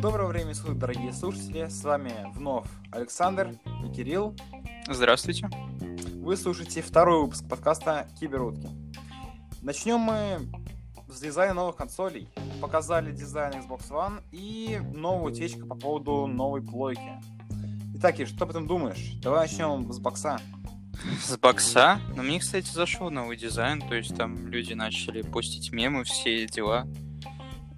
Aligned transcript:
Доброго 0.00 0.26
времени 0.26 0.52
суток, 0.52 0.78
дорогие 0.78 1.12
слушатели. 1.12 1.68
С 1.68 1.84
вами 1.84 2.12
вновь 2.34 2.66
Александр 2.90 3.52
и 3.84 3.94
Кирилл. 3.94 4.34
Здравствуйте. 4.88 5.48
Вы 6.16 6.36
слушаете 6.36 6.82
второй 6.82 7.22
выпуск 7.22 7.48
подкаста 7.48 8.08
Киберутки. 8.18 8.68
Начнем 9.62 10.00
мы 10.00 10.40
с 11.06 11.20
дизайна 11.20 11.54
новых 11.54 11.76
консолей. 11.76 12.28
Показали 12.60 13.12
дизайн 13.12 13.52
Xbox 13.62 13.88
One 13.90 14.20
и 14.32 14.80
новую 14.92 15.32
утечку 15.32 15.68
по 15.68 15.76
поводу 15.76 16.26
новой 16.26 16.62
плойки. 16.62 17.12
Итак, 17.94 18.16
Кир, 18.16 18.26
что 18.26 18.42
об 18.42 18.50
этом 18.50 18.66
думаешь? 18.66 19.12
Давай 19.22 19.42
начнем 19.42 19.92
с 19.92 20.00
бокса. 20.00 20.40
С 21.24 21.36
бокса? 21.36 22.00
Но 22.16 22.22
мне, 22.22 22.38
кстати, 22.40 22.70
зашел 22.70 23.10
новый 23.10 23.36
дизайн, 23.36 23.80
то 23.80 23.94
есть 23.94 24.16
там 24.16 24.48
люди 24.48 24.72
начали 24.74 25.22
постить 25.22 25.72
мемы, 25.72 26.04
все 26.04 26.46
дела, 26.46 26.86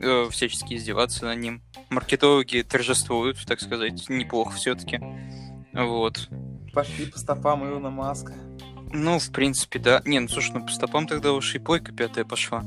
э, 0.01 0.29
всячески 0.31 0.75
издеваться 0.75 1.25
над 1.27 1.39
ним. 1.39 1.63
Маркетологи 1.91 2.63
торжествуют, 2.63 3.45
так 3.47 3.61
сказать, 3.61 4.09
неплохо 4.09 4.57
все-таки. 4.57 5.01
Вот. 5.73 6.29
Пошли 6.73 7.07
по 7.07 7.19
стопам 7.19 7.65
Илона 7.69 7.91
Маска. 7.91 8.33
Ну, 8.93 9.19
в 9.19 9.31
принципе, 9.33 9.79
да. 9.79 10.03
Не, 10.05 10.21
ну 10.21 10.29
слушай, 10.29 10.53
ну 10.55 10.65
по 10.67 10.73
стопам 10.73 11.07
тогда 11.07 11.33
уж 11.33 11.55
и 11.55 11.59
плойка 11.59 11.93
пятая 11.93 12.25
пошла. 12.25 12.61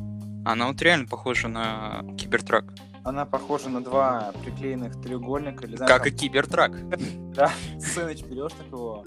Она 0.45 0.67
вот 0.67 0.81
реально 0.81 1.07
похожа 1.07 1.48
на 1.48 2.03
кибертрак. 2.17 2.65
Она 3.03 3.26
похожа 3.26 3.70
на 3.70 3.81
два 3.81 4.34
приклеенных 4.43 5.01
треугольника. 5.01 5.65
Или, 5.65 5.77
знаешь, 5.77 5.89
Как 5.89 6.03
там- 6.03 6.13
и 6.13 6.15
кибертрак. 6.17 6.71
Да, 7.37 7.51
сценыч 7.79 8.23
берешь 8.23 8.51
такого, 8.53 9.03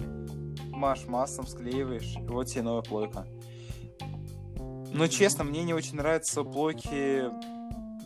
маш 0.80 1.07
маслом, 1.07 1.47
склеиваешь, 1.47 2.16
и 2.16 2.23
вот 2.23 2.45
тебе 2.48 2.62
новая 2.62 2.83
плойка. 2.83 3.27
Но 4.93 5.06
честно, 5.06 5.45
мне 5.45 5.62
не 5.62 5.75
очень 5.75 5.97
нравится 5.97 6.41
у 6.41 6.45
плойки 6.45 7.25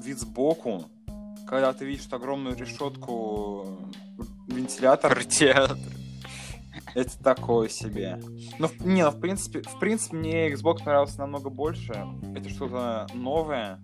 вид 0.02 0.18
сбоку, 0.18 0.84
когда 1.46 1.72
ты 1.72 1.84
видишь 1.86 2.06
огромную 2.10 2.56
решетку 2.56 3.78
вентилятора, 4.48 5.14
Радиатор. 5.14 5.78
это 6.94 7.22
такое 7.22 7.68
себе. 7.68 8.20
В- 8.58 8.86
не, 8.86 9.02
ну, 9.04 9.10
в 9.10 9.20
принципе, 9.20 9.62
в 9.62 9.78
принципе, 9.78 10.16
мне 10.16 10.52
Xbox 10.52 10.84
нравился 10.84 11.20
намного 11.20 11.48
больше. 11.48 12.06
Это 12.34 12.48
что-то 12.50 13.06
новое. 13.14 13.80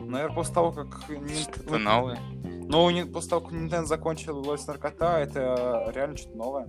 Наверное, 0.00 0.34
после 0.34 0.54
того, 0.54 0.72
как... 0.72 1.10
Это 1.10 1.78
новое. 1.78 2.18
Ну, 2.70 3.06
после 3.08 3.30
того, 3.30 3.46
как 3.46 3.52
Nintendo 3.52 3.84
закончил 3.84 4.42
власть 4.42 4.68
наркота, 4.68 5.18
это 5.20 5.90
реально 5.94 6.16
что-то 6.16 6.36
новое. 6.36 6.68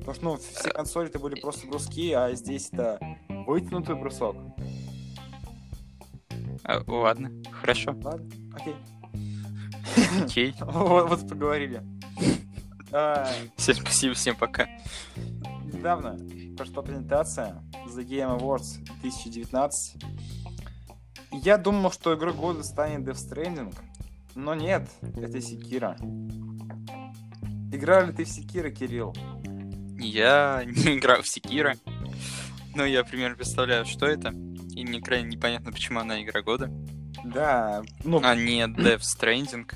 Потому 0.00 0.14
что, 0.14 0.24
ну, 0.24 0.36
все 0.36 0.70
консоли-то 0.70 1.18
были 1.18 1.40
просто 1.40 1.66
бруски, 1.66 2.12
а 2.12 2.32
здесь 2.34 2.70
это 2.72 2.98
вытянутый 3.28 3.94
брусок. 3.96 4.36
А, 6.64 6.82
ладно, 6.86 7.30
хорошо. 7.50 7.92
Ладно, 8.02 8.28
окей. 8.54 8.74
Окей. 10.22 10.54
Вот, 10.60 11.28
поговорили. 11.28 11.82
А, 12.92 13.28
Всем 13.56 13.76
спасибо, 13.76 14.14
всем 14.14 14.36
пока. 14.36 14.66
недавно 15.72 16.18
прошла 16.56 16.82
презентация 16.82 17.62
The 17.86 18.04
Game 18.06 18.38
Awards 18.38 18.82
2019. 19.00 20.02
И 21.32 21.36
Я 21.38 21.56
думал, 21.56 21.92
что 21.92 22.14
игрой 22.14 22.34
года 22.34 22.62
станет 22.64 23.06
Death 23.08 23.30
Stranding, 23.30 23.74
но 24.34 24.54
нет, 24.54 24.88
это 25.16 25.40
Секира. 25.40 25.96
Играл 27.72 28.06
ли 28.06 28.12
ты 28.12 28.24
в 28.24 28.28
Секира, 28.28 28.70
Кирилл? 28.70 29.14
Я 30.00 30.62
не 30.66 30.98
играл 30.98 31.22
в 31.22 31.28
Секира, 31.28 31.76
но 32.74 32.84
я 32.84 33.04
примерно 33.04 33.36
представляю, 33.36 33.84
что 33.84 34.06
это. 34.06 34.30
И 34.74 34.84
мне 34.84 35.00
крайне 35.00 35.28
непонятно, 35.36 35.72
почему 35.72 36.00
она 36.00 36.22
игра 36.22 36.42
года, 36.42 36.70
Да, 37.24 37.82
ну, 38.04 38.20
а 38.22 38.34
не 38.34 38.62
Death 38.62 39.02
Stranding. 39.02 39.70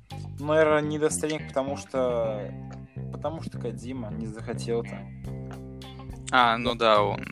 Наверное, 0.40 0.80
не 0.80 0.98
достойник, 0.98 1.48
потому 1.48 1.76
что... 1.76 2.50
Потому 3.12 3.42
что 3.42 3.58
Кадима 3.58 4.10
не 4.10 4.26
захотел-то. 4.26 4.98
А, 6.30 6.56
ну 6.56 6.74
да, 6.74 7.02
он 7.02 7.24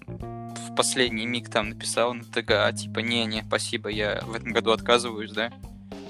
в 0.71 0.75
последний 0.77 1.27
миг 1.27 1.49
там 1.51 1.71
написал 1.71 2.13
на 2.13 2.23
ТГ, 2.25 2.75
типа, 2.77 3.01
не-не, 3.01 3.43
спасибо, 3.43 3.89
я 3.89 4.21
в 4.25 4.35
этом 4.35 4.53
году 4.53 4.73
отказываюсь, 4.73 5.33
да? 5.33 5.53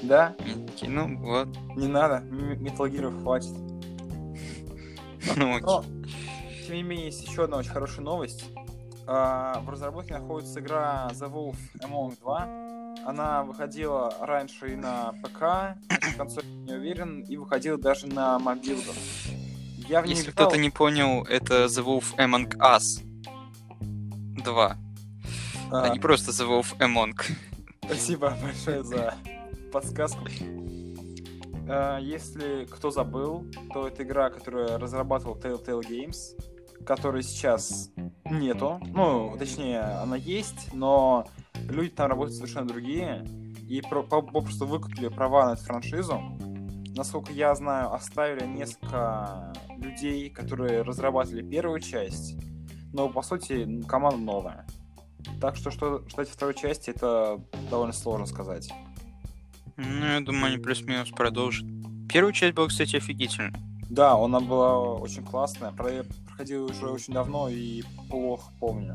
Да, 0.03 0.35
И 0.45 0.67
такие, 0.67 0.91
ну 0.91 1.17
вот, 1.19 1.49
не 1.77 1.87
надо, 1.87 2.17
М- 2.17 2.53
Metal 2.63 2.91
Gear 2.91 3.23
хватит. 3.23 3.53
ну. 5.37 5.59
Но, 5.59 5.85
тем 6.67 6.77
не 6.77 6.83
менее, 6.83 7.07
есть 7.07 7.27
еще 7.27 7.45
одна 7.45 7.59
очень 7.59 7.71
хорошая 7.71 8.05
новость. 8.05 8.45
А, 9.07 9.61
В 9.61 9.71
разработке 9.71 10.15
находится 10.15 10.61
игра 10.61 11.09
The 11.13 11.31
Wolf 11.31 11.57
Among 11.81 12.19
2. 12.21 13.07
Она 13.07 13.43
выходила 13.45 14.15
раньше 14.21 14.73
и 14.73 14.77
на 14.77 15.13
ПК, 15.23 15.41
на 15.41 16.13
консоли 16.17 16.47
не 16.47 16.75
уверен, 16.75 17.21
и 17.23 17.37
выходила 17.37 17.79
даже 17.79 18.07
на 18.07 18.39
мобилках. 18.39 18.95
Я 19.89 20.03
в 20.03 20.05
Если 20.05 20.31
кто-то 20.31 20.57
не 20.57 20.71
понял, 20.71 21.25
это 21.25 21.65
The 21.65 21.85
Wolf 21.85 22.17
Among 22.17 22.57
Us 22.59 23.03
2, 24.45 24.77
А, 25.73 25.83
а 25.83 25.89
не 25.89 25.99
просто 25.99 26.31
The 26.31 26.47
Wolf 26.49 26.77
Among. 26.79 27.15
Спасибо 27.85 28.37
большое 28.41 28.85
за 28.85 29.15
подсказку. 29.73 30.29
А, 31.69 31.99
Если 31.99 32.65
кто 32.67 32.91
забыл, 32.91 33.45
то 33.73 33.87
это 33.89 34.03
игра, 34.03 34.31
которую 34.31 34.79
разрабатывал 34.79 35.37
Telltale 35.37 35.81
Games, 35.83 36.17
которой 36.85 37.23
сейчас 37.23 37.91
нету. 38.25 38.81
Ну, 38.95 39.37
точнее, 39.39 39.81
она 39.81 40.17
есть, 40.17 40.73
но 40.73 41.27
люди 41.69 41.91
там 41.91 42.09
работают 42.09 42.37
совершенно 42.37 42.67
другие. 42.67 43.25
И 43.69 43.83
про- 43.83 44.03
по- 44.03 44.23
попросту 44.23 44.67
выкупили 44.67 45.09
права 45.09 45.47
на 45.47 45.53
эту 45.53 45.63
франшизу. 45.65 46.21
Насколько 46.97 47.33
я 47.33 47.55
знаю, 47.55 47.93
оставили 47.93 48.45
несколько 48.47 49.53
людей, 49.79 50.29
которые 50.31 50.83
разрабатывали 50.83 51.43
первую 51.49 51.81
часть. 51.81 52.37
Но, 52.93 53.09
по 53.09 53.23
сути, 53.23 53.81
команда 53.87 54.19
новая. 54.19 54.67
Так 55.41 55.55
что, 55.55 55.71
что 55.71 56.03
ждать 56.09 56.29
второй 56.29 56.55
части, 56.55 56.91
это 56.91 57.41
довольно 57.71 57.93
сложно 57.93 58.27
сказать. 58.27 58.73
Ну, 59.83 60.05
я 60.07 60.21
думаю, 60.21 60.47
они 60.47 60.59
плюс-минус 60.59 61.11
продолжат. 61.11 61.67
Первая 62.09 62.33
часть 62.33 62.55
была, 62.55 62.69
кстати, 62.69 62.97
офигительная. 62.97 63.53
Да, 63.89 64.13
она 64.15 64.41
была 64.41 64.79
очень 64.95 65.25
классная. 65.25 65.73
Про- 65.73 65.91
Я 65.93 66.05
проходил 66.27 66.67
уже 66.67 66.87
очень 66.89 67.15
давно 67.15 67.49
и 67.49 67.83
плохо 68.09 68.53
помню. 68.61 68.95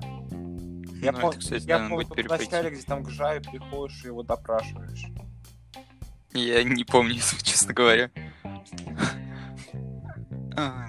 Я, 1.01 1.11
Ну, 1.11 1.19
пом- 1.19 1.29
это, 1.31 1.39
кстати, 1.39 1.67
я 1.67 1.79
помню, 1.89 2.05
в 2.07 2.29
начале, 2.29 2.69
где 2.69 2.81
там 2.81 3.03
к 3.03 3.09
Жаю 3.09 3.41
приходишь 3.41 4.03
и 4.03 4.07
его 4.07 4.23
допрашиваешь. 4.23 5.05
Я 6.33 6.63
не 6.63 6.83
помню, 6.83 7.15
честно 7.43 7.73
говоря. 7.73 8.09
А. 10.57 10.85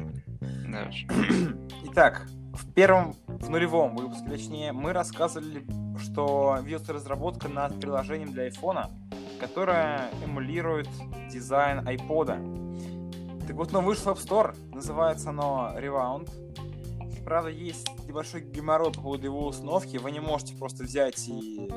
Итак, 1.91 2.27
в 2.53 2.73
первом, 2.75 3.15
в 3.27 3.49
нулевом 3.51 3.97
выпуске, 3.97 4.29
точнее, 4.29 4.73
мы 4.73 4.93
рассказывали, 4.93 5.65
что 5.99 6.59
ведется 6.63 6.93
разработка 6.93 7.49
над 7.49 7.81
приложением 7.81 8.33
для 8.33 8.45
айфона, 8.45 8.91
которое 9.39 10.11
эмулирует 10.25 10.89
дизайн 11.31 11.87
айпода. 11.87 12.39
Так 13.47 13.57
вот, 13.57 13.71
оно 13.71 13.83
вышло 13.83 14.15
в 14.15 14.19
App 14.19 14.27
Store, 14.27 14.75
называется 14.75 15.31
оно 15.31 15.73
Rewound. 15.77 16.31
Правда, 17.25 17.51
есть 17.51 17.89
небольшой 18.07 18.41
геморрой 18.41 18.93
по 18.93 19.03
поводу 19.03 19.27
его 19.27 19.47
установки. 19.47 19.97
Вы 19.97 20.13
не 20.13 20.21
можете 20.21 20.55
просто 20.57 20.85
взять 20.85 21.29
и 21.29 21.69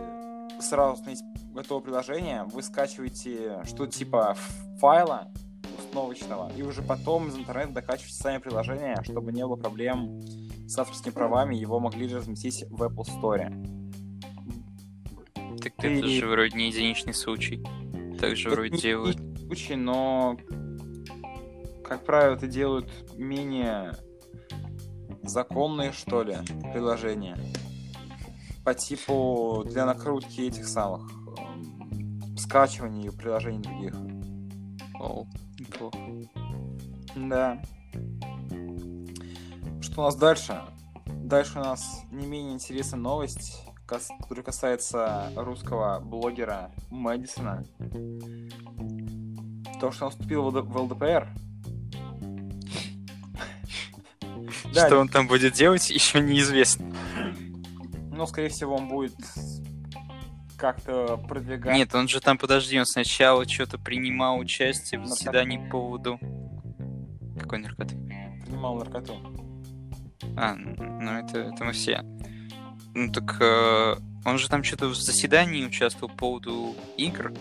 сразу 0.60 0.94
установить 0.94 1.24
готовое 1.54 1.84
приложение. 1.84 2.44
Вы 2.46 2.62
скачиваете 2.64 3.62
что-то 3.66 3.92
типа 3.92 4.36
файла 4.80 5.32
установочного, 5.78 6.52
и 6.56 6.62
уже 6.62 6.82
потом 6.82 7.30
из 7.30 7.38
интернета 7.38 7.74
докачиваете 7.74 8.16
сами 8.16 8.38
приложения, 8.38 9.02
чтобы 9.04 9.32
не 9.32 9.46
было 9.46 9.56
проблем 9.56 10.22
с 10.68 10.78
авторскими 10.78 11.12
правами, 11.12 11.56
его 11.56 11.80
могли 11.80 12.14
разместить 12.14 12.66
в 12.70 12.84
Apple 12.84 13.06
Store. 13.06 13.79
Так 15.62 15.74
Ты- 15.78 15.98
это 16.00 16.08
же 16.08 16.28
вроде 16.28 16.58
не 16.58 16.68
единичный 16.70 17.14
случай. 17.14 17.64
Так 18.20 18.36
же 18.36 18.48
Это 18.50 18.56
вроде 18.56 18.76
не 18.76 18.82
делают. 18.82 19.18
случай, 19.40 19.76
но, 19.76 20.38
как 21.84 22.06
правило, 22.06 22.36
это 22.36 22.48
делают 22.48 22.90
менее 23.18 23.96
законные, 25.24 25.92
что 25.92 26.24
ли, 26.24 26.36
приложения. 26.74 27.38
По 28.64 28.74
типу 28.74 29.64
для 29.66 29.86
накрутки 29.86 30.42
этих 30.42 30.68
самых 30.68 31.10
эм, 31.38 32.38
скачиваний 32.38 33.12
приложений 33.12 33.62
других. 33.64 33.96
Оу, 35.00 35.28
неплохо. 35.60 35.98
Да. 37.16 37.62
Что 39.82 40.02
у 40.02 40.04
нас 40.06 40.16
дальше? 40.16 40.62
Дальше 41.06 41.60
у 41.60 41.64
нас 41.64 42.02
не 42.12 42.28
менее 42.28 42.54
интересная 42.54 43.00
новость, 43.00 43.64
которая 43.90 44.44
касается 44.44 45.32
русского 45.36 46.00
блогера 46.00 46.72
Мэдисона. 46.90 47.66
То, 49.80 49.92
что 49.92 50.06
он 50.06 50.12
вступил 50.12 50.44
в 50.44 50.56
ЛД- 50.56 50.62
в 50.62 50.78
ЛДПР. 50.78 51.28
Что 54.72 55.00
он 55.00 55.08
там 55.08 55.28
будет 55.28 55.54
делать, 55.54 55.90
еще 55.90 56.20
неизвестно. 56.22 56.94
Ну, 58.12 58.28
скорее 58.28 58.50
всего, 58.50 58.76
он 58.76 58.88
будет 58.88 59.16
как-то 60.58 61.18
продвигать. 61.18 61.74
Нет, 61.76 61.96
он 61.96 62.08
же 62.08 62.20
там, 62.20 62.38
подожди, 62.38 62.78
он 62.78 62.86
сначала 62.86 63.48
что-то 63.48 63.78
принимал 63.78 64.38
участие 64.38 65.00
в 65.00 65.06
заседании 65.06 65.58
по 65.58 65.72
поводу... 65.72 66.20
Какой 67.40 67.60
наркоты? 67.60 67.96
Принимал 68.46 68.76
наркоту. 68.76 69.16
А, 70.36 70.56
ну 70.56 71.12
это, 71.12 71.40
это 71.40 71.64
мы 71.64 71.72
все. 71.72 72.04
Ну 73.00 73.10
так 73.14 73.38
э, 73.40 73.96
он 74.26 74.38
же 74.38 74.50
там 74.50 74.62
что-то 74.62 74.88
в 74.88 74.96
заседании 74.96 75.66
участвовал 75.66 76.10
по 76.10 76.18
поводу 76.18 76.76
игр. 76.98 77.32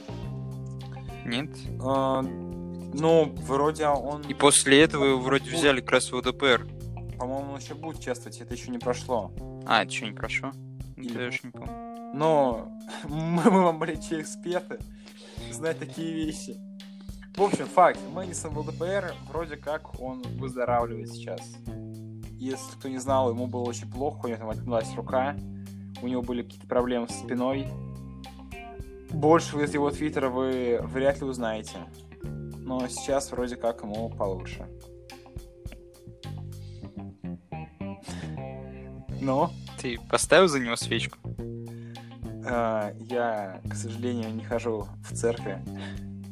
Нет? 1.25 1.51
А, 1.83 2.23
ну, 2.23 3.35
вроде 3.43 3.89
он, 3.89 4.23
И 4.23 4.35
после 4.35 4.81
этого 4.81 5.05
его 5.05 5.19
вроде 5.19 5.51
взяли 5.51 5.81
как 5.81 5.91
раз 5.91 6.13
в 6.13 6.15
ЛДПР. 6.17 6.69
по-моему, 7.19 7.55
он 7.55 7.59
еще 7.59 7.75
будет 7.75 7.99
участвовать, 7.99 8.41
это 8.41 8.55
еще 8.55 8.71
не 8.71 8.79
прошло. 8.79 9.33
А, 9.67 9.83
это 9.83 9.93
что, 9.93 10.07
не 10.07 10.13
прошло? 10.13 10.53
Или- 10.97 11.11
Это 11.11 11.23
я 11.23 11.29
уж 11.31 11.43
не 11.43 11.51
помню. 11.51 11.73
Но 12.15 12.69
мы, 13.09 13.51
мы 13.51 13.63
вам, 13.63 13.81
блядь, 13.81 14.13
эксперты, 14.13 14.79
знать 15.51 15.81
такие 15.81 16.13
вещи. 16.13 16.57
В 17.37 17.43
общем, 17.43 17.67
факт. 17.67 17.99
Мэдисон 18.15 18.53
в 18.55 18.59
ЛДПР, 18.61 19.13
вроде 19.29 19.57
как 19.57 20.01
он 20.01 20.23
выздоравливает 20.39 21.09
сейчас. 21.09 21.41
Если 22.39 22.73
кто 22.77 22.89
не 22.89 22.99
знал, 22.99 23.31
ему 23.31 23.49
было 23.49 23.63
очень 23.63 23.91
плохо, 23.91 24.27
у 24.27 24.29
него 24.29 24.39
там 24.39 24.51
отнялась 24.51 24.95
рука, 24.95 25.37
у 26.01 26.07
него 26.07 26.23
были 26.23 26.43
какие-то 26.43 26.69
проблемы 26.69 27.09
с 27.09 27.19
спиной. 27.19 27.67
Больше 29.11 29.57
из 29.59 29.75
его 29.75 29.91
твиттера 29.91 30.29
вы 30.29 30.79
вряд 30.83 31.21
ли 31.21 31.27
узнаете. 31.27 31.79
Но 32.23 32.87
сейчас 32.87 33.33
вроде 33.33 33.57
как 33.57 33.83
ему 33.83 34.09
получше. 34.11 34.69
Но 39.21 39.51
Ты 39.81 39.99
поставил 40.09 40.47
за 40.49 40.61
него 40.61 40.77
свечку? 40.77 41.19
а, 42.47 42.93
я, 43.11 43.61
к 43.69 43.75
сожалению, 43.75 44.33
не 44.33 44.45
хожу 44.45 44.87
в 45.03 45.15
церкви. 45.15 45.61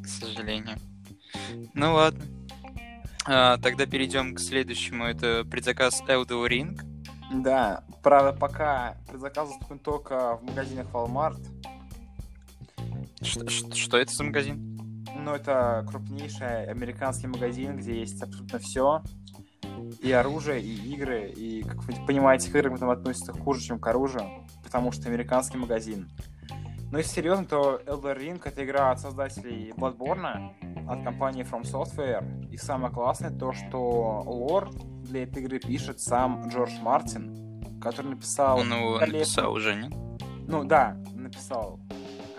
К 0.02 0.06
сожалению. 0.06 0.76
Ну 1.74 1.94
ладно. 1.94 2.24
А, 3.28 3.58
тогда 3.58 3.86
перейдем 3.86 4.34
к 4.34 4.40
следующему. 4.40 5.04
Это 5.04 5.44
предзаказ 5.44 6.02
Elden 6.06 6.46
Ring. 6.48 6.80
Да, 7.32 7.82
правда, 8.02 8.32
пока 8.32 8.96
предзаказ 9.08 9.48
доступен 9.48 9.78
только 9.80 10.36
в 10.36 10.44
магазинах 10.44 10.86
Walmart. 10.92 11.44
Что, 13.22 13.48
что- 13.48 13.74
что 13.74 13.96
это 13.96 14.12
за 14.12 14.24
магазин? 14.24 15.04
Но 15.18 15.34
это 15.34 15.84
крупнейший 15.88 16.66
американский 16.70 17.26
магазин, 17.26 17.76
где 17.78 17.98
есть 18.00 18.22
абсолютно 18.22 18.58
все. 18.60 19.02
И 20.00 20.12
оружие, 20.12 20.62
и 20.62 20.92
игры. 20.94 21.28
И, 21.30 21.62
как 21.64 21.82
вы 21.84 21.94
понимаете, 22.06 22.50
к 22.50 22.54
играм 22.54 22.78
там 22.78 22.90
относятся 22.90 23.32
хуже, 23.32 23.60
чем 23.62 23.80
к 23.80 23.86
оружию. 23.88 24.46
Потому 24.62 24.92
что 24.92 25.08
американский 25.08 25.58
магазин. 25.58 26.08
Но 26.92 26.98
если 26.98 27.14
серьезно, 27.16 27.44
то 27.44 27.80
Elden 27.86 28.16
Ring 28.16 28.40
это 28.44 28.64
игра 28.64 28.92
от 28.92 29.00
создателей 29.00 29.72
Bloodborne, 29.76 30.52
от 30.88 31.02
компании 31.02 31.44
From 31.44 31.62
Software. 31.62 32.48
И 32.50 32.56
самое 32.56 32.92
классное 32.92 33.30
то, 33.30 33.52
что 33.52 34.22
лор 34.26 34.70
для 35.02 35.24
этой 35.24 35.42
игры 35.42 35.58
пишет 35.58 36.00
сам 36.00 36.48
Джордж 36.48 36.72
Мартин, 36.80 37.80
который 37.80 38.10
написал... 38.10 38.58
Он 38.58 38.72
его 38.72 38.96
великолепный- 38.98 39.12
написал 39.12 39.52
уже, 39.52 39.74
нет? 39.74 39.92
Ну 40.48 40.64
да, 40.64 40.96
написал. 41.14 41.80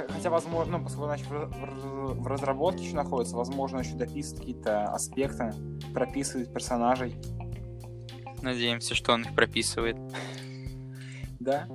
Хотя, 0.09 0.29
возможно, 0.29 0.77
ну, 0.77 0.83
поскольку 0.83 1.09
он 1.09 1.17
еще 1.17 1.27
в 1.27 2.27
разработке 2.27 2.83
еще 2.85 2.95
находится, 2.95 3.35
возможно, 3.35 3.79
еще 3.79 3.95
дописывает 3.95 4.39
какие-то 4.39 4.83
аспекты, 4.85 5.53
прописывает 5.93 6.53
персонажей. 6.53 7.15
Надеемся, 8.41 8.93
что 8.93 9.13
он 9.13 9.23
их 9.23 9.33
прописывает. 9.33 9.97
Да. 11.39 11.67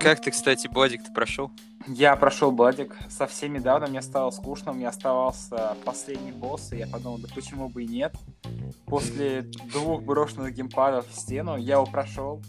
Как 0.00 0.20
ты, 0.20 0.30
кстати, 0.30 0.68
Бладик-то 0.68 1.12
прошел? 1.12 1.50
Я 1.86 2.16
прошел 2.16 2.50
Бладик 2.50 2.96
совсем 3.10 3.52
недавно, 3.52 3.86
мне 3.86 4.02
стало 4.02 4.30
скучно, 4.30 4.72
у 4.72 4.74
меня 4.74 4.88
оставался 4.88 5.76
последний 5.84 6.32
босс, 6.32 6.72
и 6.72 6.78
я 6.78 6.86
подумал, 6.86 7.18
да 7.18 7.28
почему 7.34 7.68
бы 7.68 7.84
и 7.84 7.86
нет. 7.86 8.14
После 8.86 9.42
двух 9.72 10.02
брошенных 10.02 10.54
геймпадов 10.54 11.06
в 11.08 11.14
стену 11.14 11.56
я 11.56 11.74
его 11.74 11.86
прошел. 11.86 12.42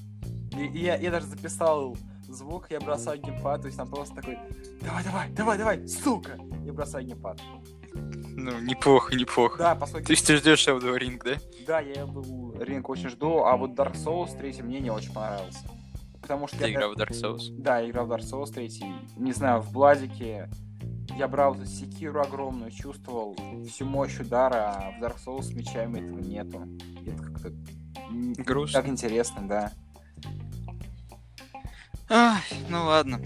И, 0.58 0.66
и 0.66 0.84
я, 0.86 0.96
я 0.96 1.12
даже 1.12 1.28
записал 1.28 1.98
звук, 2.28 2.72
я 2.72 2.80
бросаю 2.80 3.22
геймпад, 3.22 3.62
то 3.62 3.68
есть 3.68 3.78
там 3.78 3.90
просто 3.90 4.16
такой, 4.16 4.38
давай, 4.82 5.04
давай, 5.04 5.30
давай, 5.32 5.58
давай, 5.58 5.88
сука! 5.88 6.38
И 6.66 6.72
бросаю 6.72 7.06
геймпад. 7.06 7.40
Ну, 8.38 8.60
неплохо, 8.60 9.16
неплохо. 9.16 9.58
Да, 9.58 9.76
поскольку... 9.76 10.08
Ты 10.08 10.16
ждешь 10.16 10.68
Elden 10.68 10.98
Ring, 11.00 11.22
да? 11.24 11.36
Да, 11.66 11.80
я 11.80 12.06
был 12.06 12.54
Ринг 12.60 12.90
очень 12.90 13.10
жду, 13.10 13.44
а 13.46 13.56
вот 13.56 13.72
Dark 13.72 13.94
Souls 13.94 14.38
3 14.38 14.62
мне 14.64 14.80
не 14.82 14.90
очень 14.90 15.14
понравился. 15.14 15.60
Потому 16.26 16.48
что 16.48 16.58
Ты 16.58 16.64
я... 16.64 16.72
играл 16.72 16.94
в 16.94 16.98
Dark 16.98 17.12
Souls. 17.12 17.52
Да, 17.52 17.78
я 17.78 17.88
играл 17.92 18.08
в 18.08 18.12
Dark 18.12 18.22
Souls 18.22 18.52
3. 18.52 18.82
Не 19.18 19.32
знаю, 19.32 19.62
в 19.62 19.72
Бладике 19.72 20.50
я 21.20 21.28
брал 21.28 21.56
секиру 21.68 22.20
огромную, 22.20 22.72
чувствовал 22.72 23.38
всю 23.70 23.86
мощь 23.86 24.18
удара, 24.20 24.72
а 24.76 24.92
в 24.98 25.04
Dark 25.04 25.18
Souls 25.24 25.44
с 25.44 25.54
мечами 25.54 26.00
этого 26.00 26.20
нету. 26.20 26.68
И 27.04 27.10
Это 27.12 27.24
как-то 27.24 27.52
Грустно. 28.44 28.82
так 28.82 28.90
интересно, 28.90 29.48
да. 29.48 29.72
Ай, 32.10 32.42
ну 32.70 32.86
ладно. 32.86 33.22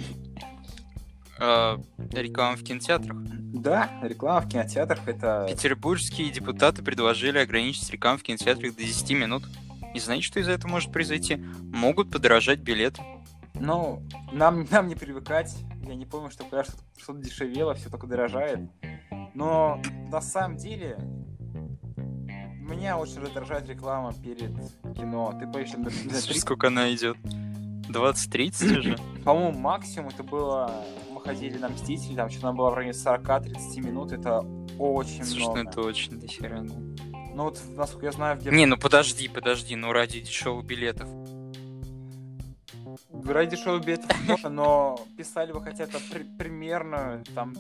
А, 1.40 1.80
реклама 2.12 2.58
в 2.58 2.64
кинотеатрах. 2.64 3.18
Да, 3.18 3.90
реклама 4.04 4.42
в 4.42 4.50
кинотеатрах 4.50 5.08
это... 5.08 5.48
Петербургские 5.50 6.32
депутаты 6.32 6.84
предложили 6.84 7.38
ограничить 7.38 7.90
рекламу 7.92 8.18
в 8.20 8.24
кинотеатрах 8.24 8.76
до 8.76 8.84
10 8.84 9.12
минут. 9.12 9.44
И 9.94 10.00
знаете, 10.00 10.24
что 10.26 10.40
из-за 10.40 10.52
этого 10.52 10.72
может 10.72 10.92
произойти? 10.92 11.38
Могут 11.74 12.12
подорожать 12.12 12.60
билеты. 12.60 13.02
Ну, 13.56 14.04
нам, 14.32 14.66
нам 14.70 14.88
не 14.88 14.96
привыкать. 14.96 15.56
Я 15.86 15.96
не 15.96 16.06
помню, 16.06 16.30
что 16.30 16.44
когда 16.44 16.64
что-то, 16.64 16.84
что-то 16.98 17.20
дешевело, 17.20 17.74
все 17.74 17.90
только 17.90 18.08
дорожает. 18.08 18.60
Но 19.34 19.82
на 20.12 20.22
самом 20.22 20.58
деле 20.58 20.98
меня 22.70 22.98
очень 22.98 23.20
раздражает 23.20 23.68
реклама 23.68 24.14
перед 24.14 24.54
кино. 24.96 25.32
Ты 25.40 25.46
понимаешь, 25.48 25.72
на, 25.74 25.80
на 25.86 25.90
три- 26.22 26.40
Сколько 26.40 26.68
она 26.68 26.94
идет? 26.94 27.18
20-30 27.90 28.78
уже? 28.80 28.98
по-моему, 29.26 29.58
максимум 29.58 30.10
это 30.10 30.24
было... 30.24 30.72
Мы 31.12 31.20
ходили 31.22 31.58
на 31.58 31.70
Мстители, 31.70 32.16
там 32.16 32.30
что-то 32.30 32.54
было 32.54 32.70
в 32.70 32.76
районе 32.76 32.94
40-30 32.94 33.82
минут. 33.82 34.12
Это 34.12 34.40
очень 34.78 35.24
Слушай, 35.26 35.44
ну 35.46 35.52
много. 35.56 35.70
это 35.70 35.82
очень 35.82 36.20
дохера. 36.20 36.66
Ну 37.40 37.46
вот, 37.46 37.58
насколько 37.78 38.06
я 38.08 38.12
знаю, 38.12 38.38
в 38.38 38.44
Гер- 38.44 38.52
Не, 38.52 38.66
ну 38.66 38.76
подожди, 38.76 39.30
подожди, 39.30 39.74
ну 39.78 39.94
ради 39.94 40.20
дешевых 40.20 40.66
билетов. 40.66 41.08
ради 43.26 43.56
дешевых 43.56 43.86
билетов 43.86 44.12
много, 44.26 44.50
но 44.50 45.00
писали 45.18 45.54
бы 45.54 45.62
хотя 45.62 45.86
бы 45.86 46.00
при- 46.12 46.26
примерно 46.38 47.24
там, 47.34 47.54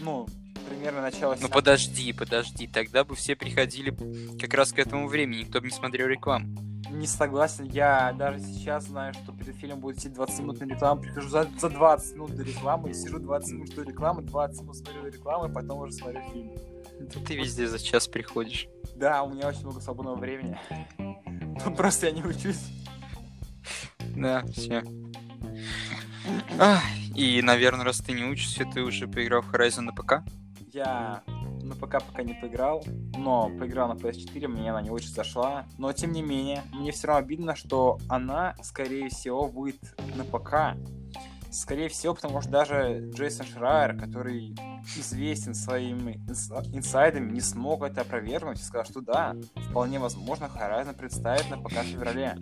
ну, 0.00 0.26
примерно 0.68 1.00
начало 1.00 1.36
Ну 1.40 1.48
подожди, 1.48 2.12
подожди, 2.12 2.66
тогда 2.66 3.04
бы 3.04 3.14
все 3.14 3.36
приходили 3.36 3.96
как 4.36 4.52
раз 4.54 4.72
к 4.72 4.80
этому 4.80 5.06
времени, 5.06 5.42
никто 5.42 5.60
бы 5.60 5.68
не 5.68 5.72
смотрел 5.72 6.08
рекламу. 6.08 6.48
Не 6.90 7.06
согласен, 7.06 7.66
я 7.66 8.12
даже 8.18 8.40
сейчас 8.40 8.86
знаю, 8.86 9.14
что 9.14 9.30
перед 9.30 9.54
фильмом 9.54 9.78
будет 9.78 9.98
идти 9.98 10.08
20 10.08 10.40
минут 10.40 10.58
на 10.58 10.64
рекламу, 10.64 11.02
прихожу 11.02 11.28
за, 11.28 11.48
за 11.56 11.70
20 11.70 12.16
минут 12.16 12.34
до 12.34 12.42
рекламы, 12.42 12.92
сижу 12.92 13.20
20 13.20 13.52
минут 13.52 13.68
жду 13.70 13.82
рекламы, 13.82 14.22
20 14.22 14.60
минут 14.62 14.76
смотрю 14.76 15.06
рекламу, 15.06 15.54
потом 15.54 15.78
уже 15.82 15.92
смотрю 15.92 16.20
фильм. 16.32 16.50
Да 17.00 17.20
ты 17.20 17.36
везде 17.36 17.66
за 17.66 17.78
час 17.78 18.08
приходишь. 18.08 18.68
Да, 18.96 19.22
у 19.22 19.30
меня 19.30 19.48
очень 19.48 19.62
много 19.62 19.80
свободного 19.80 20.16
времени. 20.16 20.58
Просто 21.76 22.06
я 22.06 22.12
не 22.12 22.22
учусь. 22.22 22.64
Да, 24.16 24.44
все. 24.52 24.82
И, 27.14 27.40
наверное, 27.42 27.84
раз 27.84 27.98
ты 27.98 28.12
не 28.12 28.24
учишься, 28.24 28.64
ты 28.64 28.82
уже 28.82 29.08
поиграл 29.08 29.42
в 29.42 29.52
Horizon 29.52 29.82
на 29.82 29.92
ПК? 29.92 30.22
Я 30.72 31.22
на 31.62 31.74
ПК 31.74 32.02
пока 32.04 32.22
не 32.22 32.34
поиграл, 32.34 32.84
но 33.16 33.50
поиграл 33.58 33.88
на 33.88 33.92
PS4, 33.92 34.48
мне 34.48 34.70
она 34.70 34.82
не 34.82 34.90
очень 34.90 35.10
зашла. 35.10 35.66
Но, 35.78 35.92
тем 35.92 36.12
не 36.12 36.22
менее, 36.22 36.62
мне 36.72 36.92
все 36.92 37.08
равно 37.08 37.24
обидно, 37.24 37.56
что 37.56 37.98
она, 38.08 38.54
скорее 38.62 39.08
всего, 39.08 39.48
будет 39.48 39.80
на 40.14 40.24
ПК. 40.24 40.76
Скорее 41.50 41.88
всего, 41.88 42.14
потому 42.14 42.40
что 42.42 42.50
даже 42.50 43.10
Джейсон 43.14 43.46
Шрайер, 43.46 43.98
который 43.98 44.54
известен 44.96 45.54
своими 45.54 46.20
инс- 46.28 46.50
инсайдами, 46.74 47.30
не 47.32 47.40
смог 47.40 47.82
это 47.82 48.02
опровергнуть 48.02 48.60
и 48.60 48.62
сказал, 48.62 48.84
что 48.84 49.00
да, 49.00 49.36
вполне 49.70 49.98
возможно, 49.98 50.44
Horizon 50.44 50.94
представит 50.94 51.48
на 51.50 51.58
ПК 51.58 51.82
в 51.82 51.86
феврале. 51.86 52.36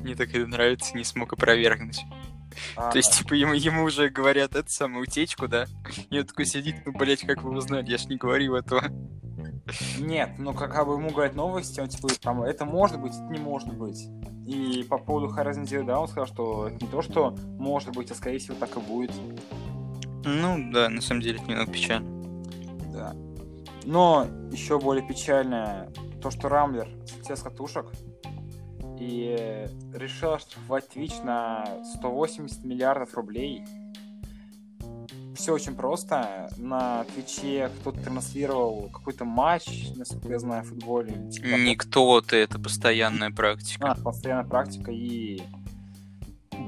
Мне 0.00 0.14
так 0.14 0.30
это 0.30 0.46
нравится, 0.46 0.96
не 0.96 1.04
смог 1.04 1.32
опровергнуть. 1.32 2.04
А, 2.76 2.90
То 2.90 2.98
есть, 2.98 3.18
типа, 3.18 3.34
ему, 3.34 3.52
ему 3.52 3.84
уже 3.84 4.08
говорят 4.08 4.56
эту 4.56 4.70
самую 4.70 5.02
утечку, 5.02 5.48
да? 5.48 5.66
И 6.10 6.18
он 6.18 6.26
такой 6.26 6.46
сидит, 6.46 6.76
ну, 6.86 6.92
блять, 6.92 7.20
как 7.20 7.42
вы 7.42 7.56
узнали, 7.56 7.88
я 7.90 7.98
ж 7.98 8.06
не 8.06 8.16
говорил 8.16 8.56
этого. 8.56 8.84
Нет, 9.98 10.38
ну 10.38 10.54
как 10.54 10.86
бы 10.86 10.94
ему 10.94 11.10
говорят 11.10 11.34
новости, 11.34 11.80
он 11.80 11.88
типа 11.88 12.08
там, 12.20 12.42
это 12.42 12.64
может 12.64 12.98
быть, 13.00 13.12
это 13.12 13.24
не 13.24 13.38
может 13.38 13.72
быть. 13.76 14.08
И 14.46 14.82
по 14.88 14.96
поводу 14.96 15.28
Horizon 15.34 15.64
Zero 15.64 15.84
Dawn 15.84 15.98
он 15.98 16.08
сказал, 16.08 16.26
что 16.26 16.68
это 16.68 16.82
не 16.82 16.90
то, 16.90 17.02
что 17.02 17.36
может 17.58 17.94
быть, 17.94 18.10
а 18.10 18.14
скорее 18.14 18.38
всего 18.38 18.56
так 18.58 18.74
и 18.76 18.80
будет. 18.80 19.12
Ну 20.28 20.70
да, 20.72 20.88
на 20.88 21.00
самом 21.00 21.22
деле 21.22 21.38
это 21.38 21.50
немного 21.50 21.72
печально. 21.72 22.44
Да. 22.92 23.14
Но 23.84 24.26
еще 24.52 24.78
более 24.78 25.06
печально 25.06 25.88
то, 26.20 26.30
что 26.30 26.48
Рамблер 26.48 26.88
слетел 27.06 27.36
с 27.36 27.42
катушек 27.42 27.86
и 29.00 29.66
решил 29.94 30.32
оштрафовать 30.32 30.86
Twitch 30.94 31.24
на 31.24 31.64
180 31.96 32.64
миллиардов 32.64 33.14
рублей. 33.14 33.64
Все 35.34 35.52
очень 35.52 35.76
просто. 35.76 36.50
На 36.56 37.04
Твиче 37.04 37.70
кто-то 37.80 38.00
транслировал 38.00 38.90
какой-то 38.92 39.24
матч, 39.24 39.90
насколько 39.94 40.28
я 40.28 40.38
знаю, 40.40 40.64
в 40.64 40.68
футболе. 40.68 41.30
Типа 41.30 41.54
Никто 41.54 42.20
ты, 42.20 42.36
это 42.38 42.58
постоянная 42.58 43.30
практика. 43.30 43.92
А, 43.92 43.94
постоянная 43.94 44.48
практика. 44.48 44.90
И 44.90 45.40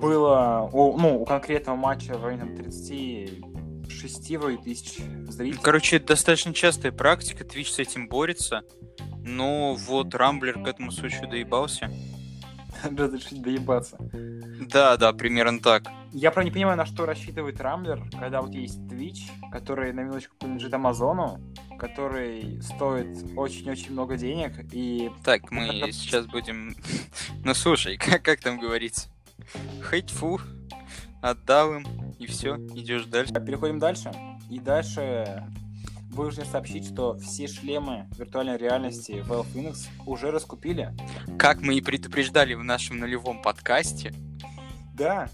было, 0.00 0.70
у, 0.72 0.96
ну, 0.96 1.20
у 1.20 1.24
конкретного 1.24 1.76
матча 1.76 2.16
в 2.16 2.24
районе 2.24 2.56
30 2.56 3.49
6 4.00 4.62
тысяч 4.64 4.98
зрителей. 5.28 5.60
Короче, 5.62 5.96
это 5.96 6.08
достаточно 6.08 6.54
частая 6.54 6.92
практика, 6.92 7.44
Twitch 7.44 7.72
с 7.72 7.78
этим 7.78 8.08
борется, 8.08 8.62
но 9.22 9.74
вот 9.74 10.14
Рамблер 10.14 10.62
к 10.62 10.66
этому 10.66 10.90
случаю 10.90 11.28
доебался. 11.28 11.90
Разрешить 12.82 13.42
доебаться. 13.42 13.98
Да, 14.72 14.96
да, 14.96 15.12
примерно 15.12 15.60
так. 15.60 15.84
Я 16.12 16.30
про 16.30 16.42
не 16.42 16.50
понимаю, 16.50 16.76
на 16.76 16.86
что 16.86 17.06
рассчитывает 17.06 17.60
Рамблер, 17.60 18.02
когда 18.18 18.42
вот 18.42 18.52
есть 18.52 18.78
Twitch, 18.78 19.30
который 19.52 19.92
на 19.92 20.00
минуточку 20.00 20.36
принадлежит 20.36 20.74
Амазону, 20.74 21.40
который 21.78 22.60
стоит 22.62 23.36
очень-очень 23.36 23.92
много 23.92 24.16
денег 24.16 24.52
и... 24.72 25.10
Так, 25.24 25.50
мы 25.50 25.66
это... 25.66 25.92
сейчас 25.92 26.26
будем... 26.26 26.74
Ну 27.44 27.54
слушай, 27.54 27.96
как, 27.96 28.22
как 28.22 28.40
там 28.40 28.58
говорится? 28.58 29.08
Хейтфу 29.90 30.40
отдал 31.20 31.74
им, 31.74 31.86
и 32.18 32.26
все, 32.26 32.56
идешь 32.74 33.04
дальше. 33.04 33.32
переходим 33.34 33.78
дальше. 33.78 34.12
И 34.48 34.58
дальше 34.58 35.44
вынужден 36.10 36.44
сообщить, 36.44 36.86
что 36.92 37.16
все 37.18 37.46
шлемы 37.46 38.06
виртуальной 38.18 38.56
реальности 38.56 39.24
Valve 39.26 39.52
Index 39.54 39.86
уже 40.06 40.30
раскупили. 40.30 40.94
Как 41.38 41.60
мы 41.60 41.76
и 41.76 41.80
предупреждали 41.80 42.54
в 42.54 42.64
нашем 42.64 42.98
нулевом 42.98 43.42
подкасте, 43.42 44.12
Да. 44.94 45.28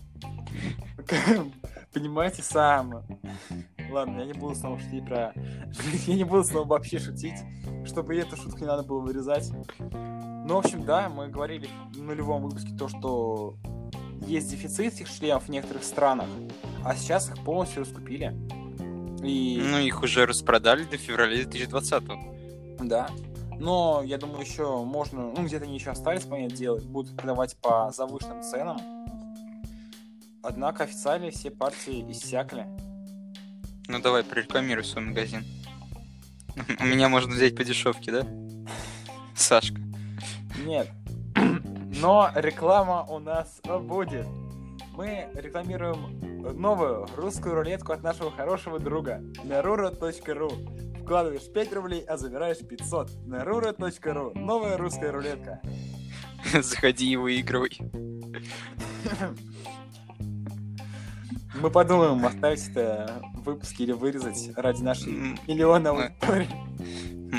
Понимаете, 1.92 2.42
сам. 2.42 3.04
Ладно, 3.90 4.18
я 4.18 4.26
не 4.26 4.34
буду 4.34 4.54
снова 4.54 4.78
шутить 4.78 5.06
про... 5.06 5.32
Я 6.06 6.14
не 6.14 6.24
буду 6.24 6.44
снова 6.44 6.66
вообще 6.66 6.98
шутить, 6.98 7.38
чтобы 7.86 8.16
эту 8.16 8.36
шутку 8.36 8.58
не 8.58 8.66
надо 8.66 8.82
было 8.82 9.00
вырезать. 9.00 9.50
Ну, 9.78 10.54
в 10.54 10.58
общем, 10.58 10.84
да, 10.84 11.08
мы 11.08 11.28
говорили 11.28 11.68
в 11.94 12.02
нулевом 12.02 12.42
выпуске 12.42 12.76
то, 12.76 12.88
что 12.88 13.56
есть 14.26 14.50
дефицит 14.50 14.94
этих 14.94 15.06
шлемов 15.06 15.44
в 15.44 15.48
некоторых 15.48 15.84
странах, 15.84 16.28
а 16.84 16.94
сейчас 16.96 17.28
их 17.30 17.42
полностью 17.44 17.82
раскупили. 17.82 18.34
И... 19.22 19.60
ну, 19.62 19.78
их 19.78 20.02
уже 20.02 20.26
распродали 20.26 20.84
до 20.84 20.98
февраля 20.98 21.36
2020 21.36 22.04
Да. 22.80 23.08
Но 23.58 24.02
я 24.04 24.18
думаю, 24.18 24.42
еще 24.42 24.84
можно, 24.84 25.32
ну, 25.32 25.44
где-то 25.44 25.64
они 25.64 25.76
еще 25.76 25.90
остались, 25.90 26.24
понятное 26.24 26.56
дело, 26.56 26.78
будут 26.78 27.16
продавать 27.16 27.56
по 27.56 27.90
завышенным 27.90 28.42
ценам. 28.42 28.78
Однако 30.42 30.84
официально 30.84 31.30
все 31.30 31.50
партии 31.50 32.04
иссякли. 32.10 32.66
Ну, 33.88 34.00
давай, 34.00 34.22
прорекламируй 34.24 34.84
свой 34.84 35.04
магазин. 35.04 35.44
У 36.80 36.84
меня 36.84 37.08
можно 37.08 37.34
взять 37.34 37.56
по 37.56 37.64
дешевке, 37.64 38.12
да? 38.12 38.26
Сашка. 39.34 39.80
Нет. 40.64 40.88
Но 42.06 42.30
реклама 42.36 43.04
у 43.08 43.18
нас 43.18 43.60
будет. 43.80 44.28
Мы 44.92 45.28
рекламируем 45.34 46.20
новую 46.56 47.08
русскую 47.16 47.56
рулетку 47.56 47.90
от 47.90 48.04
нашего 48.04 48.30
хорошего 48.30 48.78
друга 48.78 49.24
narura.ru. 49.42 51.02
Вкладываешь 51.02 51.52
5 51.52 51.72
рублей, 51.72 52.04
а 52.06 52.16
забираешь 52.16 52.58
500. 52.58 53.10
narura.ru. 53.26 54.38
Новая 54.38 54.76
русская 54.76 55.10
рулетка. 55.10 55.60
Заходи 56.62 57.10
и 57.10 57.16
выигрывай. 57.16 57.76
Мы 61.60 61.70
подумаем, 61.72 62.24
оставить 62.24 62.68
это 62.68 63.20
в 63.34 63.42
выпуске 63.42 63.82
или 63.82 63.90
вырезать 63.90 64.52
ради 64.56 64.80
нашей 64.80 65.12
миллиона 65.48 65.90
аудитории. 65.90 66.54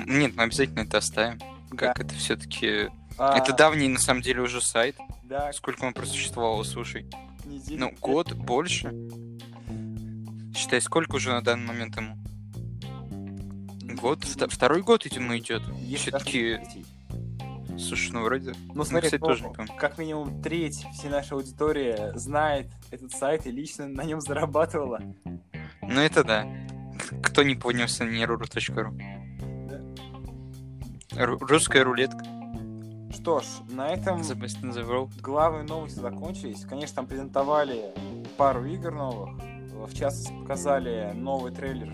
Нет, 0.07 0.35
мы 0.35 0.43
обязательно 0.43 0.81
это 0.81 0.97
оставим. 0.97 1.39
Как 1.77 1.97
это 2.01 2.13
все-таки... 2.15 2.89
А, 3.17 3.37
Это 3.37 3.53
давний, 3.53 3.87
на 3.87 3.99
самом 3.99 4.21
деле, 4.21 4.41
уже 4.41 4.61
сайт. 4.61 4.95
Да, 5.23 5.51
Сколько 5.53 5.85
он 5.85 5.93
просуществовал, 5.93 6.63
слушай. 6.63 7.07
неделю. 7.45 7.79
Ну, 7.79 7.93
год, 7.99 8.33
больше. 8.33 8.93
Считай, 10.55 10.81
сколько 10.81 11.15
уже 11.15 11.29
на 11.31 11.41
данный 11.41 11.65
момент 11.67 11.95
ему? 11.97 12.17
Год? 13.95 14.23
Вто- 14.23 14.49
Второй 14.49 14.81
год 14.83 15.05
ему 15.05 15.37
идет. 15.37 15.63
Все-таки... 15.95 16.59
Слушай, 17.79 18.11
ну 18.11 18.23
вроде... 18.23 18.53
Ну, 18.73 18.83
смотри, 18.83 19.07
кстати, 19.07 19.21
ну, 19.21 19.27
тоже 19.27 19.43
не 19.47 19.53
помню. 19.53 19.71
как 19.77 19.97
минимум 19.99 20.41
треть 20.41 20.83
всей 20.93 21.09
нашей 21.11 21.33
аудитории 21.33 22.17
знает 22.17 22.67
этот 22.89 23.11
сайт 23.11 23.45
и 23.45 23.51
лично 23.51 23.87
на 23.87 24.03
нем 24.03 24.19
зарабатывала. 24.19 24.99
Ну 25.83 26.01
это 26.01 26.23
да. 26.23 26.47
Кто 27.23 27.43
не 27.43 27.53
поднялся 27.55 28.03
на 28.03 28.09
neruru.ru? 28.09 28.99
Ру- 31.11 31.37
Русская 31.39 31.83
рулетка. 31.83 32.23
Что 33.27 33.41
ж, 33.41 33.45
на 33.71 33.89
этом 33.89 34.23
главные 35.21 35.63
новости 35.63 35.99
закончились. 35.99 36.61
Конечно, 36.61 36.95
там 36.95 37.07
презентовали 37.07 37.93
пару 38.37 38.63
игр 38.63 38.93
новых. 38.93 39.31
В 39.85 39.93
частности, 39.93 40.31
показали 40.31 41.11
новый 41.13 41.51
трейлер 41.51 41.93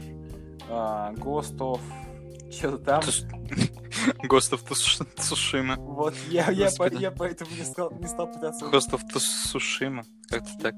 а, 0.70 1.12
Ghost 1.13 1.58
of... 1.58 1.82
Что-то 2.52 2.78
там. 2.78 3.02
Ghost 4.30 4.54
of 4.54 4.63
Tsushima. 4.63 5.75
Вот 5.78 6.13
я, 6.30 6.52
я, 6.52 6.70
по- 6.78 6.94
я 6.94 7.10
поэтому 7.10 7.50
не 7.58 7.63
стал, 7.63 7.90
не 7.94 8.08
стал 8.08 8.32
пытаться... 8.32 8.66
Ghost 8.66 8.92
of 8.92 9.02
Tsushima. 9.12 10.06
Как-то 10.30 10.52
так. 10.62 10.75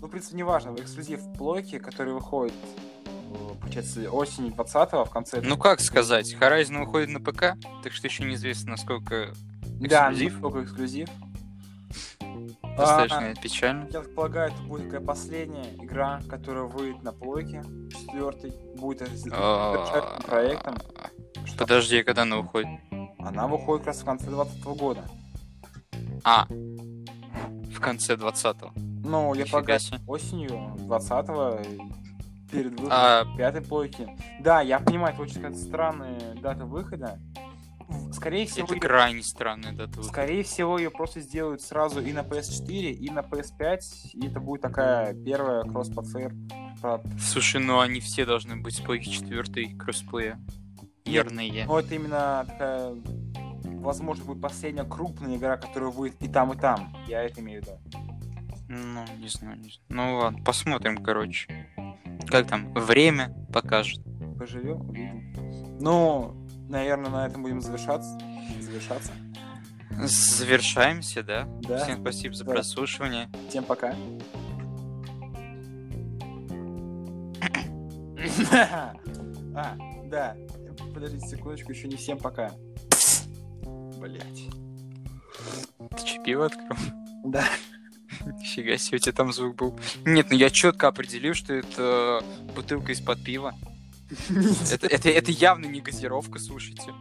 Ну, 0.00 0.06
в 0.06 0.10
принципе, 0.10 0.38
неважно. 0.38 0.74
Эксклюзив 0.74 1.20
плойки, 1.36 1.78
который 1.78 2.14
выходит, 2.14 2.54
э, 3.04 3.54
получается, 3.60 4.10
осенью 4.10 4.54
20-го, 4.54 5.04
в 5.04 5.10
конце... 5.10 5.42
Ну 5.42 5.58
как 5.58 5.80
сказать, 5.80 6.34
Horizon 6.40 6.78
выходит 6.78 7.10
на 7.10 7.20
ПК, 7.20 7.58
так 7.82 7.92
что 7.92 8.06
еще 8.06 8.24
неизвестно, 8.24 8.70
насколько 8.70 9.34
да, 9.80 10.10
эксклюзив. 10.10 10.40
только 10.40 10.64
эксклюзив. 10.64 11.08
достаточно 12.76 13.30
А, 13.30 13.34
печально. 13.34 13.88
Я 13.90 14.00
полагаю, 14.02 14.52
это 14.52 14.62
будет 14.62 14.84
такая 14.84 15.00
последняя 15.00 15.74
игра, 15.74 16.20
которая 16.28 16.64
выйдет 16.64 17.02
на 17.02 17.12
плойке. 17.12 17.62
Четвертый 17.90 18.52
будет 18.76 19.08
завершающим 19.08 20.22
проектом. 20.22 20.76
А, 20.96 21.08
Подожди, 21.58 22.02
когда 22.02 22.22
она 22.22 22.36
выходит? 22.38 22.68
Она 23.18 23.46
выходит 23.46 23.84
как 23.84 23.94
раз 23.94 24.02
в 24.02 24.04
конце 24.04 24.26
20 24.30 24.64
года. 24.64 25.04
А, 26.24 26.46
в 26.48 27.80
конце 27.80 28.14
20-го. 28.14 28.72
Ну, 29.04 29.34
я 29.34 29.46
полагаю, 29.46 29.80
осенью 30.06 30.50
20-го, 30.78 31.60
перед 32.50 32.72
выходом 32.72 32.90
А, 32.90 33.24
пятой 33.36 33.62
плойки. 33.62 34.08
Да, 34.40 34.60
я 34.60 34.80
понимаю, 34.80 35.14
это 35.14 35.22
очень 35.22 35.36
какая-то 35.36 35.58
странная 35.58 36.34
дата 36.40 36.64
выхода. 36.64 37.18
Скорее 38.12 38.46
всего, 38.46 38.64
это 38.66 38.74
её- 38.74 38.80
крайне 38.82 39.22
странная 39.22 39.72
дата 39.72 39.90
выхода. 39.90 40.08
скорее 40.08 40.42
всего, 40.42 40.78
ее 40.78 40.90
просто 40.90 41.20
сделают 41.20 41.62
сразу 41.62 42.00
и 42.00 42.12
на 42.12 42.20
PS4, 42.20 42.90
и 42.90 43.10
на 43.10 43.20
PS5, 43.20 43.80
и 44.14 44.26
это 44.26 44.40
будет 44.40 44.62
такая 44.62 45.14
первая 45.14 45.62
кросс-платформа. 45.64 46.48
Слушай, 47.18 47.60
ну 47.60 47.80
они 47.80 48.00
все 48.00 48.24
должны 48.26 48.56
быть 48.56 48.74
с 48.76 48.80
плойки 48.80 49.08
4 49.08 49.76
кроссплея. 49.76 50.38
Верные. 51.04 51.64
Но 51.66 51.80
это 51.80 51.94
именно 51.94 52.44
такая, 52.46 52.94
возможно, 53.64 54.24
будет 54.24 54.42
последняя 54.42 54.84
крупная 54.84 55.36
игра, 55.36 55.56
которая 55.56 55.90
выйдет 55.90 56.22
и 56.22 56.28
там, 56.28 56.52
и 56.52 56.56
там. 56.56 56.94
Я 57.06 57.22
это 57.22 57.40
имею 57.40 57.62
в 57.62 57.66
виду. 57.66 57.78
Ну, 58.68 59.04
не 59.18 59.28
знаю, 59.28 59.56
не 59.58 59.70
знаю. 59.70 59.80
Ну 59.88 60.16
ладно, 60.18 60.42
посмотрим, 60.44 61.02
короче. 61.02 61.48
Как 62.26 62.46
там? 62.48 62.74
Время 62.74 63.34
покажет. 63.52 64.02
Поживем, 64.38 64.90
увидим. 64.90 65.78
Ну, 65.80 66.47
наверное, 66.68 67.10
на 67.10 67.26
этом 67.26 67.42
будем 67.42 67.60
завершаться. 67.60 68.18
Завершаться. 68.60 69.12
Завершаемся, 69.90 71.22
да? 71.22 71.44
Да. 71.62 71.84
Всем 71.84 72.00
спасибо 72.02 72.34
за 72.34 72.44
Да. 72.44 72.52
прослушивание. 72.52 73.28
Всем 73.48 73.64
пока. 73.64 73.94
А, 79.54 79.76
да. 80.04 80.36
Подождите 80.94 81.26
секундочку, 81.26 81.72
еще 81.72 81.88
не 81.88 81.96
всем 81.96 82.18
пока. 82.18 82.52
Блять. 83.98 84.44
Ты 85.96 86.04
че, 86.06 86.22
пиво 86.22 86.46
открыл? 86.46 86.76
Да. 87.24 87.44
Нифига 88.40 88.76
себе, 88.78 88.96
у 88.96 89.00
тебя 89.00 89.12
там 89.12 89.32
звук 89.32 89.56
был. 89.56 89.78
Нет, 90.04 90.28
ну 90.30 90.36
я 90.36 90.50
четко 90.50 90.88
определил, 90.88 91.34
что 91.34 91.52
это 91.54 92.22
бутылка 92.54 92.92
из-под 92.92 93.22
пива. 93.22 93.54
Это, 94.72 94.86
это, 94.86 95.08
это 95.10 95.30
явно 95.30 95.66
не 95.66 95.80
газировка, 95.80 96.38
слушайте. 96.38 96.92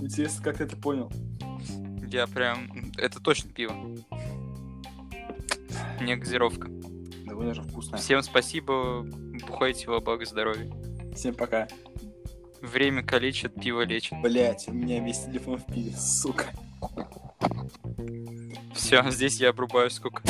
Интересно, 0.00 0.42
как 0.42 0.58
ты 0.58 0.64
это 0.64 0.76
понял? 0.76 1.10
Я 2.08 2.26
прям... 2.26 2.92
Это 2.96 3.20
точно 3.20 3.50
пиво. 3.50 3.74
Не 6.00 6.16
газировка. 6.16 6.68
Довольно 7.24 7.54
же 7.54 7.62
вкусно. 7.62 7.96
Всем 7.96 8.22
спасибо. 8.22 9.02
Бухайте 9.46 9.88
во 9.88 10.00
благо 10.00 10.24
здоровья. 10.26 10.70
Всем 11.14 11.34
пока. 11.34 11.68
Время 12.60 13.02
калечит, 13.02 13.54
пиво 13.54 13.82
лечит. 13.82 14.20
Блять, 14.20 14.68
у 14.68 14.72
меня 14.72 15.00
весь 15.00 15.20
телефон 15.24 15.58
в 15.58 15.66
пиве, 15.66 15.92
сука. 15.96 16.46
Все, 18.74 19.08
здесь 19.10 19.40
я 19.40 19.50
обрубаю 19.50 19.90
сколько? 19.90 20.22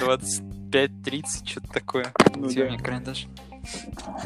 20, 0.00 0.40
5.30, 0.70 1.46
что-то 1.46 1.68
такое. 1.68 2.12
Ну 2.34 2.48
Где 2.48 2.62
у 2.62 2.64
да. 2.64 2.70
меня 2.70 2.82
карандаш? 2.82 3.26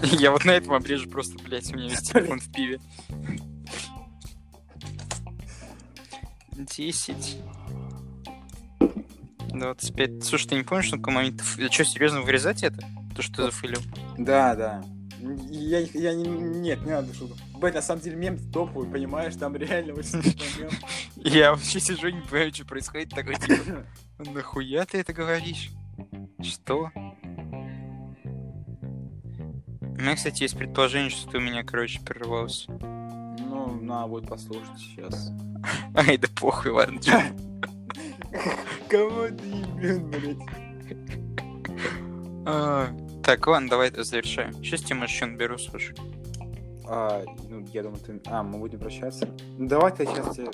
Я 0.02 0.30
вот 0.30 0.44
на 0.44 0.52
этом 0.52 0.75
обрежу 0.75 1.08
просто, 1.08 1.42
блядь, 1.42 1.72
у 1.72 1.76
меня 1.76 1.88
весь 1.88 2.02
телефон 2.02 2.40
в 2.40 2.52
пиве. 2.52 2.80
10. 6.56 7.38
25. 9.52 10.25
Слушай, 10.25 10.49
ты 10.49 10.54
не 10.56 10.62
помнишь, 10.62 10.90
на 10.90 10.99
какой 10.99 11.14
момент... 11.14 11.42
ты 11.56 11.70
Что, 11.70 11.84
серьезно 11.84 12.22
вырезать 12.22 12.62
это? 12.62 12.82
То, 13.14 13.22
что 13.22 13.37
ты 13.37 13.42
зафейлил? 13.44 13.80
Да, 14.18 14.54
да. 14.54 14.84
Я, 15.49 15.80
я 15.80 16.14
не... 16.14 16.26
Нет, 16.26 16.84
не 16.84 16.90
надо 16.90 17.14
шутку. 17.14 17.37
Блять, 17.58 17.75
на 17.75 17.82
самом 17.82 18.00
деле 18.02 18.16
мем 18.16 18.38
топовый, 18.52 18.88
понимаешь? 18.90 19.34
Там 19.37 19.54
реально 19.54 19.94
очень 19.94 20.16
мем. 20.58 20.70
Я 21.16 21.52
вообще 21.52 21.78
сижу 21.80 22.08
и 22.08 22.12
не 22.12 22.20
понимаю, 22.22 22.52
что 22.52 22.64
происходит. 22.64 23.11
Такой, 23.11 23.37
типа, 23.37 23.87
нахуя 24.18 24.84
ты 24.84 24.99
это 24.99 25.12
говоришь? 25.12 25.70
Что? 26.42 26.90
У 29.96 30.00
меня, 30.00 30.16
кстати, 30.16 30.42
есть 30.42 30.56
предположение, 30.56 31.11
что 31.11 31.30
ты 31.30 31.38
у 31.38 31.40
меня, 31.40 31.62
короче, 31.62 32.00
прервался. 32.00 32.72
Ну, 32.72 33.78
надо 33.80 34.08
будет 34.08 34.28
послушать 34.28 34.78
сейчас. 34.78 35.30
Ай, 35.94 36.16
да 36.18 36.28
похуй, 36.34 36.72
ладно. 36.72 37.00
Кого 38.88 39.28
ты 39.28 39.46
ебен, 39.46 40.11
блять? 40.11 40.38
А, 42.46 42.88
Так, 43.22 43.46
ладно, 43.46 43.68
давай 43.68 43.88
это 43.88 44.02
завершаем. 44.02 44.52
Сейчас 44.54 44.80
тебе 44.82 45.00
еще 45.02 45.26
наберу, 45.26 45.58
слушай. 45.58 45.94
А, 46.84 47.22
ну, 47.49 47.64
я 47.72 47.82
думаю, 47.82 48.00
ты... 48.00 48.20
А, 48.26 48.42
мы 48.42 48.58
будем 48.58 48.80
прощаться? 48.80 49.28
Ну, 49.58 49.68
давай 49.68 49.92
ты 49.92 50.04
сейчас 50.04 50.34
тебе... 50.34 50.50